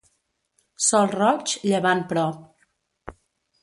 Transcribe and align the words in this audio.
Sol 0.85 1.05
roig, 1.13 1.55
llevant 1.69 2.05
prop. 2.15 3.17